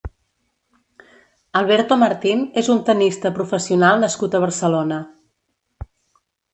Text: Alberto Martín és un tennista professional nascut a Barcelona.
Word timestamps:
Alberto 1.61 1.99
Martín 2.05 2.41
és 2.63 2.71
un 2.77 2.81
tennista 2.89 3.35
professional 3.39 4.05
nascut 4.09 4.35
a 4.41 4.45
Barcelona. 4.49 5.03